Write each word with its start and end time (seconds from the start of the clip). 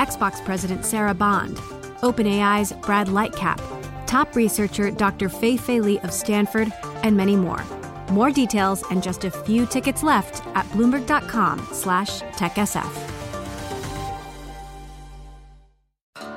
Xbox 0.00 0.42
President 0.46 0.86
Sarah 0.86 1.12
Bond, 1.12 1.58
OpenAI's 2.00 2.72
Brad 2.72 3.08
Lightcap, 3.08 3.60
top 4.06 4.34
researcher 4.34 4.90
Dr. 4.90 5.28
Fei 5.28 5.58
Fei 5.58 5.78
Li 5.78 5.98
of 6.00 6.10
Stanford, 6.10 6.72
and 7.02 7.14
many 7.14 7.36
more. 7.36 7.62
More 8.10 8.30
details 8.30 8.82
and 8.90 9.02
just 9.02 9.24
a 9.24 9.30
few 9.30 9.66
tickets 9.66 10.02
left 10.02 10.46
at 10.56 10.64
bloomberg.com 10.70 11.68
slash 11.72 12.22
techsf. 12.40 12.90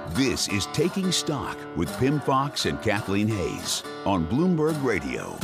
This 0.09 0.49
is 0.49 0.65
Taking 0.73 1.13
Stock 1.13 1.57
with 1.77 1.97
Pimm 1.99 2.19
Fox 2.19 2.65
and 2.65 2.81
Kathleen 2.81 3.29
Hays 3.29 3.81
on 4.05 4.27
Bloomberg 4.27 4.83
Radio. 4.83 5.37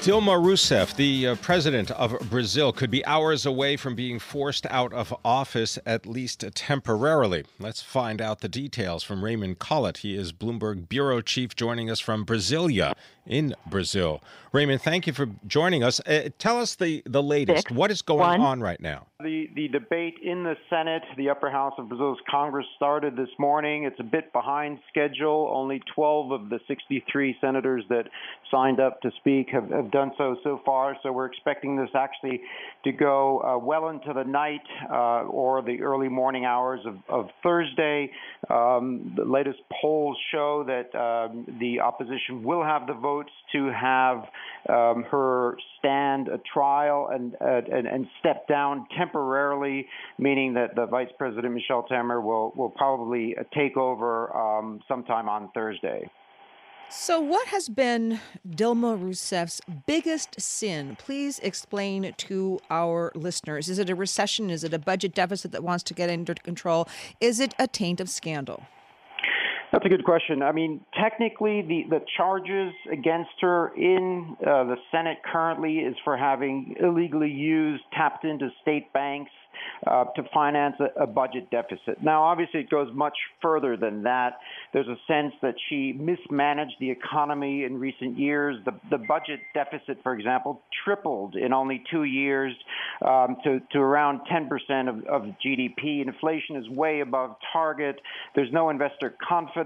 Dilma 0.00 0.42
Rousseff, 0.42 0.96
the 0.96 1.26
uh, 1.26 1.34
president 1.36 1.90
of 1.90 2.18
Brazil, 2.30 2.72
could 2.72 2.90
be 2.90 3.04
hours 3.04 3.44
away 3.44 3.76
from 3.76 3.94
being 3.94 4.18
forced 4.18 4.64
out 4.70 4.94
of 4.94 5.14
office, 5.26 5.78
at 5.84 6.06
least 6.06 6.42
temporarily. 6.54 7.44
Let's 7.58 7.82
find 7.82 8.22
out 8.22 8.40
the 8.40 8.48
details 8.48 9.02
from 9.02 9.22
Raymond 9.22 9.58
Colitt. 9.58 9.98
He 9.98 10.16
is 10.16 10.32
Bloomberg 10.32 10.88
bureau 10.88 11.20
chief, 11.20 11.54
joining 11.54 11.90
us 11.90 12.00
from 12.00 12.24
Brasilia 12.24 12.94
in 13.26 13.54
Brazil. 13.66 14.22
Raymond, 14.52 14.82
thank 14.82 15.06
you 15.06 15.12
for 15.12 15.28
joining 15.46 15.84
us. 15.84 16.00
Uh, 16.00 16.28
tell 16.38 16.58
us 16.58 16.74
the, 16.74 17.02
the 17.06 17.22
latest. 17.22 17.68
Six, 17.68 17.72
what 17.72 17.92
is 17.92 18.02
going 18.02 18.18
one. 18.18 18.40
on 18.40 18.60
right 18.60 18.80
now? 18.80 19.06
The, 19.20 19.48
the 19.54 19.68
debate 19.68 20.14
in 20.24 20.42
the 20.42 20.54
Senate, 20.68 21.02
the 21.16 21.30
upper 21.30 21.50
house 21.50 21.74
of 21.78 21.88
Brazil's 21.88 22.18
Congress, 22.28 22.66
started 22.74 23.14
this 23.14 23.28
morning. 23.38 23.84
It's 23.84 24.00
a 24.00 24.04
bit 24.04 24.32
behind 24.32 24.78
schedule. 24.88 25.52
Only 25.54 25.80
12 25.94 26.32
of 26.32 26.48
the 26.48 26.58
63 26.66 27.36
senators 27.40 27.84
that 27.90 28.04
signed 28.50 28.80
up 28.80 29.00
to 29.02 29.10
speak 29.20 29.50
have, 29.52 29.70
have 29.70 29.92
done 29.92 30.10
so 30.18 30.36
so 30.42 30.60
far. 30.64 30.96
So 31.02 31.12
we're 31.12 31.26
expecting 31.26 31.76
this 31.76 31.90
actually 31.94 32.40
to 32.84 32.92
go 32.92 33.40
uh, 33.42 33.58
well 33.58 33.88
into 33.88 34.12
the 34.12 34.24
night 34.24 34.60
uh, 34.90 35.28
or 35.28 35.62
the 35.62 35.82
early 35.82 36.08
morning 36.08 36.44
hours 36.44 36.80
of, 36.86 36.96
of 37.08 37.28
Thursday. 37.42 38.10
Um, 38.48 39.12
the 39.16 39.24
latest 39.24 39.58
polls 39.80 40.16
show 40.32 40.64
that 40.66 40.98
um, 40.98 41.46
the 41.60 41.80
opposition 41.80 42.42
will 42.42 42.64
have 42.64 42.86
the 42.86 42.94
votes 43.10 43.30
to 43.52 43.70
have 43.70 44.18
um, 44.68 45.04
her 45.10 45.56
stand 45.78 46.28
a 46.28 46.38
trial 46.52 47.08
and, 47.12 47.34
uh, 47.40 47.60
and, 47.76 47.86
and 47.86 48.06
step 48.20 48.46
down 48.46 48.86
temporarily, 48.96 49.86
meaning 50.18 50.54
that 50.54 50.74
the 50.74 50.86
Vice 50.86 51.08
President 51.18 51.52
Michel 51.54 51.86
Temer 51.90 52.22
will 52.22 52.52
will 52.56 52.70
probably 52.70 53.34
uh, 53.38 53.42
take 53.54 53.76
over 53.76 54.34
um, 54.36 54.80
sometime 54.86 55.28
on 55.28 55.50
Thursday. 55.54 56.08
So, 56.92 57.20
what 57.20 57.46
has 57.48 57.68
been 57.68 58.18
Dilma 58.48 59.00
Rousseff's 59.00 59.60
biggest 59.86 60.40
sin? 60.40 60.96
Please 60.98 61.38
explain 61.38 62.12
to 62.16 62.58
our 62.68 63.12
listeners. 63.14 63.68
Is 63.68 63.78
it 63.78 63.88
a 63.88 63.94
recession? 63.94 64.50
Is 64.50 64.64
it 64.64 64.74
a 64.74 64.78
budget 64.78 65.14
deficit 65.14 65.52
that 65.52 65.62
wants 65.62 65.84
to 65.84 65.94
get 65.94 66.10
under 66.10 66.34
control? 66.34 66.88
Is 67.20 67.38
it 67.38 67.54
a 67.60 67.68
taint 67.68 68.00
of 68.00 68.10
scandal? 68.10 68.64
That's 69.72 69.86
a 69.86 69.88
good 69.88 70.04
question. 70.04 70.42
I 70.42 70.50
mean, 70.50 70.80
technically, 71.00 71.62
the, 71.62 71.84
the 71.88 72.00
charges 72.16 72.72
against 72.90 73.30
her 73.40 73.72
in 73.76 74.36
uh, 74.40 74.64
the 74.64 74.76
Senate 74.90 75.18
currently 75.30 75.78
is 75.78 75.94
for 76.04 76.16
having 76.16 76.74
illegally 76.80 77.30
used, 77.30 77.84
tapped 77.92 78.24
into 78.24 78.50
state 78.62 78.92
banks 78.92 79.30
uh, 79.86 80.04
to 80.16 80.22
finance 80.34 80.76
a, 80.80 81.04
a, 81.04 81.06
budget 81.06 81.50
deficit. 81.50 82.02
Now, 82.02 82.22
obviously, 82.22 82.60
it 82.60 82.70
goes 82.70 82.88
much 82.94 83.16
further 83.40 83.76
than 83.76 84.02
that. 84.02 84.38
There's 84.72 84.88
a 84.88 84.96
sense 85.06 85.32
that 85.42 85.54
she 85.68 85.92
mismanaged 85.92 86.74
the 86.80 86.90
economy 86.90 87.64
in 87.64 87.78
recent 87.78 88.18
years. 88.18 88.56
The, 88.64 88.72
the 88.90 88.98
budget 88.98 89.40
deficit, 89.54 90.02
for 90.02 90.14
example, 90.14 90.60
tripled 90.84 91.34
in 91.36 91.52
only 91.52 91.82
two 91.90 92.04
years 92.04 92.54
um, 93.06 93.36
to, 93.44 93.60
to 93.72 93.78
around 93.78 94.20
10% 94.30 94.88
of, 94.88 95.04
of 95.06 95.34
GDP. 95.44 96.06
Inflation 96.06 96.56
is 96.56 96.68
way 96.68 97.00
above 97.00 97.36
target. 97.52 98.00
There's 98.34 98.52
no 98.52 98.70
investor 98.70 99.14
confidence. 99.26 99.59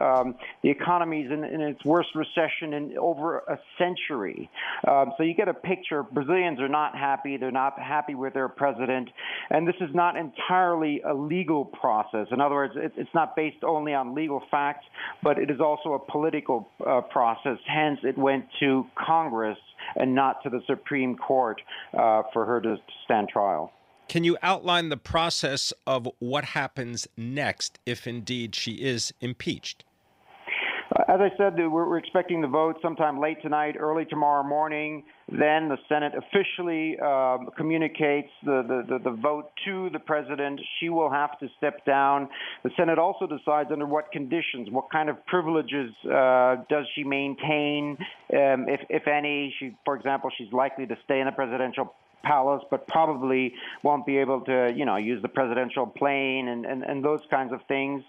Um, 0.00 0.36
the 0.62 0.70
economy 0.70 1.22
is 1.22 1.32
in, 1.32 1.44
in, 1.44 1.60
its 1.60 1.84
worst 1.84 2.10
recession 2.14 2.72
in 2.72 2.98
over 2.98 3.38
a 3.38 3.58
century. 3.78 4.50
Um, 4.88 5.12
so 5.16 5.22
you 5.22 5.34
get 5.34 5.48
a 5.48 5.54
picture. 5.54 6.02
Brazilians 6.02 6.60
are 6.60 6.68
not 6.68 6.96
happy. 6.96 7.36
They're 7.36 7.50
not 7.50 7.78
happy 7.78 8.14
with 8.14 8.34
their 8.34 8.48
president. 8.48 9.08
And 9.50 9.66
this 9.66 9.76
is 9.80 9.94
not 9.94 10.16
entirely 10.16 11.02
a 11.02 11.14
legal 11.14 11.64
process. 11.64 12.26
In 12.30 12.40
other 12.40 12.54
words, 12.54 12.74
it's 12.76 13.14
not 13.14 13.36
based 13.36 13.64
only 13.64 13.94
on 13.94 14.14
legal 14.14 14.42
facts, 14.50 14.84
but 15.22 15.38
it 15.38 15.50
is 15.50 15.60
also 15.60 15.94
a 15.94 15.98
political 16.10 16.68
uh, 16.86 17.00
process. 17.02 17.58
Hence, 17.66 18.00
it 18.02 18.16
went 18.18 18.46
to 18.60 18.86
Congress 18.94 19.58
and 19.96 20.14
not 20.14 20.42
to 20.42 20.50
the 20.50 20.60
Supreme 20.66 21.16
Court 21.16 21.60
uh, 21.92 22.22
for 22.32 22.44
her 22.44 22.60
to 22.60 22.76
stand 23.04 23.28
trial. 23.28 23.72
Can 24.08 24.22
you 24.24 24.36
outline 24.42 24.90
the 24.90 24.96
process 24.96 25.72
of 25.86 26.08
what 26.18 26.44
happens 26.44 27.08
next 27.16 27.78
if 27.86 28.06
indeed 28.06 28.54
she 28.54 28.72
is 28.72 29.12
impeached? 29.20 29.84
As 31.08 31.18
I 31.18 31.30
said, 31.36 31.54
we're 31.56 31.98
expecting 31.98 32.40
the 32.40 32.46
vote 32.46 32.76
sometime 32.80 33.18
late 33.18 33.42
tonight, 33.42 33.74
early 33.78 34.04
tomorrow 34.04 34.44
morning. 34.44 35.02
Then 35.28 35.68
the 35.68 35.76
Senate 35.88 36.12
officially 36.16 36.96
um, 37.00 37.48
communicates 37.56 38.28
the, 38.44 38.62
the, 38.62 38.98
the, 38.98 39.10
the, 39.10 39.16
vote 39.16 39.50
to 39.64 39.90
the 39.92 39.98
president. 39.98 40.60
She 40.78 40.90
will 40.90 41.10
have 41.10 41.36
to 41.40 41.48
step 41.56 41.84
down. 41.84 42.28
The 42.62 42.70
Senate 42.76 42.98
also 42.98 43.26
decides 43.26 43.70
under 43.72 43.86
what 43.86 44.12
conditions, 44.12 44.68
what 44.70 44.90
kind 44.92 45.08
of 45.08 45.16
privileges 45.26 45.90
uh, 46.04 46.56
does 46.68 46.86
she 46.94 47.02
maintain, 47.02 47.96
um, 48.32 48.68
if, 48.68 48.80
if 48.88 49.08
any. 49.08 49.52
She, 49.58 49.76
for 49.84 49.96
example, 49.96 50.30
she's 50.38 50.52
likely 50.52 50.86
to 50.86 50.94
stay 51.04 51.18
in 51.18 51.26
the 51.26 51.32
presidential 51.32 51.94
palace, 52.24 52.62
but 52.70 52.86
probably 52.88 53.52
won't 53.82 54.04
be 54.06 54.16
able 54.18 54.40
to, 54.42 54.72
you 54.74 54.84
know, 54.84 54.96
use 54.96 55.20
the 55.22 55.28
presidential 55.28 55.86
plane 55.86 56.48
and, 56.48 56.66
and, 56.66 56.82
and 56.82 57.04
those 57.04 57.20
kinds 57.30 57.52
of 57.52 57.60
things. 57.68 58.02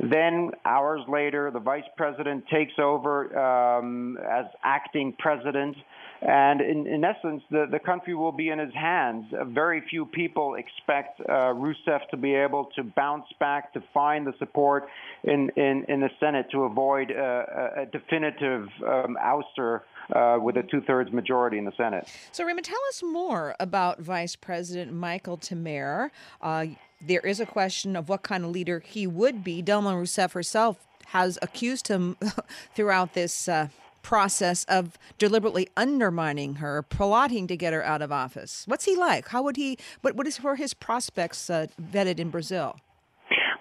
Then, 0.00 0.50
hours 0.64 1.02
later, 1.08 1.50
the 1.52 1.60
vice 1.60 1.88
president 1.96 2.44
takes 2.48 2.72
over 2.78 3.14
um, 3.38 4.18
as 4.18 4.46
acting 4.64 5.14
president. 5.18 5.76
And 6.20 6.60
in, 6.60 6.86
in 6.86 7.04
essence, 7.04 7.42
the, 7.50 7.66
the 7.70 7.78
country 7.78 8.14
will 8.14 8.32
be 8.32 8.48
in 8.48 8.58
his 8.58 8.72
hands. 8.74 9.26
Very 9.48 9.82
few 9.88 10.06
people 10.06 10.56
expect 10.56 11.20
uh, 11.20 11.52
Rousseff 11.54 12.00
to 12.10 12.16
be 12.16 12.34
able 12.34 12.70
to 12.76 12.82
bounce 12.82 13.26
back, 13.38 13.72
to 13.74 13.80
find 13.92 14.26
the 14.26 14.32
support 14.38 14.84
in, 15.24 15.50
in, 15.56 15.84
in 15.88 16.00
the 16.00 16.10
Senate 16.18 16.46
to 16.52 16.64
avoid 16.64 17.12
uh, 17.12 17.20
a, 17.20 17.82
a 17.82 17.86
definitive 17.92 18.66
um, 18.86 19.16
ouster 19.22 19.82
uh, 20.12 20.38
with 20.40 20.56
a 20.56 20.62
two 20.62 20.80
thirds 20.82 21.12
majority 21.12 21.58
in 21.58 21.64
the 21.64 21.72
Senate. 21.76 22.08
So, 22.32 22.44
Raymond, 22.44 22.66
tell 22.66 22.80
us 22.88 23.02
more 23.02 23.54
about 23.60 24.00
Vice 24.00 24.36
President 24.36 24.92
Michel 24.92 25.38
Temer. 25.38 26.10
Uh, 26.40 26.66
there 27.00 27.20
is 27.20 27.40
a 27.40 27.46
question 27.46 27.96
of 27.96 28.08
what 28.08 28.22
kind 28.22 28.44
of 28.44 28.50
leader 28.50 28.80
he 28.80 29.06
would 29.06 29.44
be. 29.44 29.62
Dilma 29.62 29.94
Rousseff 29.94 30.32
herself 30.32 30.86
has 31.08 31.38
accused 31.42 31.88
him 31.88 32.16
throughout 32.74 33.14
this 33.14 33.48
uh, 33.48 33.68
process 34.02 34.64
of 34.64 34.98
deliberately 35.18 35.68
undermining 35.76 36.56
her, 36.56 36.82
plotting 36.82 37.46
to 37.48 37.56
get 37.56 37.72
her 37.72 37.82
out 37.82 38.02
of 38.02 38.12
office. 38.12 38.64
What's 38.66 38.84
he 38.84 38.96
like? 38.96 39.28
How 39.28 39.42
would 39.42 39.56
he? 39.56 39.78
What 40.02 40.14
what 40.14 40.26
is 40.26 40.38
for 40.38 40.56
his 40.56 40.74
prospects 40.74 41.50
uh, 41.50 41.66
vetted 41.80 42.18
in 42.18 42.30
Brazil? 42.30 42.76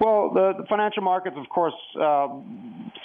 Well, 0.04 0.32
the, 0.34 0.52
the 0.58 0.66
financial 0.68 1.02
markets, 1.02 1.38
of 1.40 1.48
course, 1.48 1.74
uh, 1.98 2.28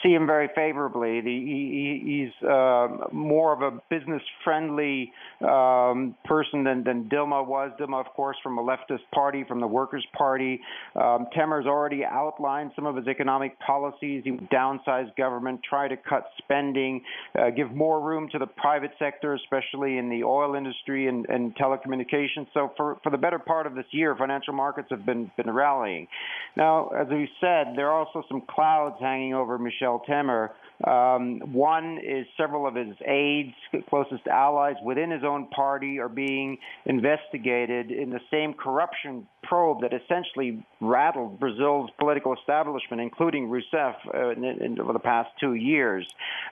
see 0.03 0.15
him 0.15 0.27
very 0.27 0.49
favorably. 0.57 1.21
The, 1.21 1.31
he, 1.31 2.03
he's 2.05 2.49
uh, 2.49 2.89
more 3.13 3.53
of 3.53 3.63
a 3.63 3.79
business-friendly 3.89 5.13
um, 5.49 6.17
person 6.25 6.65
than, 6.65 6.83
than 6.83 7.09
Dilma 7.09 7.47
was. 7.47 7.71
Dilma, 7.79 8.05
of 8.05 8.13
course, 8.15 8.37
from 8.43 8.59
a 8.59 8.63
leftist 8.65 9.07
party, 9.15 9.45
from 9.47 9.61
the 9.61 9.67
Workers' 9.69 10.05
Party. 10.17 10.61
Um, 10.97 11.29
Temer's 11.37 11.67
already 11.67 12.05
outlined 12.05 12.73
some 12.75 12.85
of 12.85 12.97
his 12.97 13.07
economic 13.07 13.57
policies. 13.61 14.23
He 14.25 14.33
would 14.33 14.51
downsize 14.51 15.15
government, 15.17 15.61
try 15.69 15.87
to 15.87 15.97
cut 15.97 16.25
spending, 16.39 17.03
uh, 17.39 17.51
give 17.51 17.71
more 17.71 18.01
room 18.01 18.29
to 18.33 18.41
the 18.41 18.47
private 18.47 18.91
sector, 18.99 19.35
especially 19.35 19.99
in 19.99 20.11
the 20.11 20.25
oil 20.25 20.57
industry 20.57 21.07
and, 21.07 21.27
and 21.29 21.55
telecommunications. 21.55 22.49
So 22.53 22.73
for, 22.77 22.97
for 23.05 23.11
the 23.11 23.19
better 23.19 23.39
part 23.39 23.69
of 23.69 23.77
this 23.77 23.87
year, 23.93 24.17
financial 24.17 24.53
markets 24.53 24.89
have 24.91 25.07
been, 25.07 25.31
been 25.37 25.53
rallying. 25.53 26.09
Now, 26.57 26.88
as 26.97 27.09
we 27.09 27.29
said, 27.41 27.75
there 27.77 27.91
are 27.91 28.05
also 28.05 28.23
some 28.29 28.43
clouds 28.49 28.97
hanging 29.01 29.35
over 29.35 29.59
Michel 29.59 30.03
Temer. 30.09 30.51
Um, 30.87 31.41
one 31.53 31.99
is 31.99 32.27
several 32.37 32.67
of 32.67 32.75
his 32.77 32.95
aides, 33.05 33.55
closest 33.89 34.27
allies 34.29 34.77
within 34.85 35.11
his 35.11 35.25
own 35.25 35.49
party, 35.49 35.99
are 35.99 36.09
being 36.09 36.59
investigated 36.87 37.91
in 37.91 38.11
the 38.11 38.21
same 38.31 38.55
corruption 38.55 39.27
probe 39.43 39.81
that 39.81 39.93
essentially 39.93 40.65
rattled 40.81 41.41
Brazil's 41.41 41.91
political 41.99 42.35
establishment, 42.35 43.03
including 43.03 43.49
Rousseff, 43.49 43.97
uh, 44.15 44.31
in, 44.31 44.45
in, 44.45 44.81
over 44.81 44.93
the 44.93 44.99
past 45.01 45.31
two 45.41 45.55
years. 45.55 46.07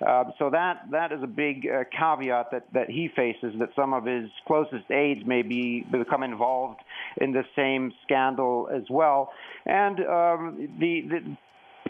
Uh, 0.04 0.24
so 0.38 0.50
that 0.50 0.90
that 0.90 1.12
is 1.12 1.22
a 1.22 1.28
big 1.28 1.68
uh, 1.68 1.84
caveat 1.96 2.50
that, 2.50 2.66
that 2.72 2.90
he 2.90 3.08
faces 3.14 3.54
that 3.60 3.68
some 3.76 3.92
of 3.92 4.04
his 4.04 4.28
closest 4.46 4.90
aides 4.90 5.24
may 5.24 5.42
be 5.42 5.86
become 5.90 6.22
involved 6.22 6.80
in 7.18 7.32
the 7.32 7.44
same 7.54 7.92
scandal 8.02 8.68
as 8.72 8.82
well. 8.90 9.32
And 9.66 10.00
um, 10.00 10.68
the, 10.78 11.02
the 11.02 11.36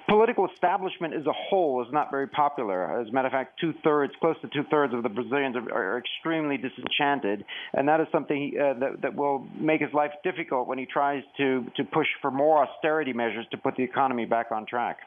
political 0.09 0.49
establishment 0.53 1.15
as 1.15 1.27
a 1.27 1.33
whole 1.33 1.83
is 1.83 1.93
not 1.93 2.11
very 2.11 2.27
popular. 2.27 3.01
As 3.01 3.09
a 3.09 3.13
matter 3.13 3.27
of 3.27 3.33
fact, 3.33 3.61
two 3.61 3.75
thirds, 3.85 4.13
close 4.21 4.37
to 4.43 4.49
two 4.49 4.65
thirds 4.71 4.95
of 4.95 5.03
the 5.03 5.09
Brazilians 5.09 5.57
are, 5.57 5.73
are, 5.73 5.99
extremely 5.99 6.57
disenchanted, 6.57 7.45
and 7.75 7.89
that 7.89 8.01
is 8.01 8.07
something 8.13 8.53
uh, 8.59 8.79
that, 8.79 9.03
that 9.03 9.15
will 9.15 9.47
make 9.59 9.81
his 9.81 9.93
life 9.93 10.13
difficult 10.23 10.69
when 10.69 10.79
he 10.79 10.87
tries 10.87 11.23
to 11.37 11.65
to 11.77 11.85
push 11.85 12.07
for 12.21 12.31
more 12.31 12.67
austerity 12.67 13.13
measures 13.13 13.47
to 13.51 13.57
put 13.57 13.77
the 13.77 13.83
economy 13.83 14.25
back 14.25 14.53
on 14.53 14.67
track. 14.67 14.99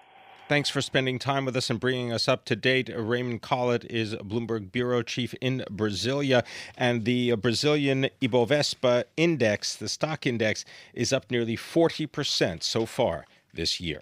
Thanks 0.50 0.70
for 0.70 0.82
spending 0.82 1.20
time 1.20 1.46
with 1.46 1.56
us 1.56 1.70
and 1.70 1.80
bringing 1.80 2.12
us 2.12 2.28
up 2.28 2.44
to 2.46 2.56
date. 2.56 2.90
Raymond 2.92 3.44
Colitt 3.44 3.86
is 3.86 4.16
Bloomberg 4.16 4.72
bureau 4.72 5.04
chief 5.04 5.36
in 5.42 5.64
Brasilia, 5.70 6.44
and 6.76 7.06
the 7.06 7.36
Brazilian 7.36 8.10
Ibovespa 8.20 9.04
index, 9.16 9.76
the 9.76 9.88
stock 9.88 10.26
index, 10.26 10.66
is 10.96 11.14
up 11.14 11.30
nearly 11.30 11.56
40% 11.56 12.64
so 12.64 12.88
far 12.88 13.26
this 13.54 13.80
year. 13.80 14.02